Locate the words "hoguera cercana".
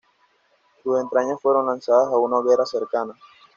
2.37-3.13